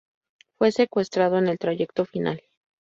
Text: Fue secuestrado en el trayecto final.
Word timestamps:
Fue 0.57 0.71
secuestrado 0.71 1.37
en 1.37 1.45
el 1.47 1.59
trayecto 1.59 2.05
final. 2.05 2.41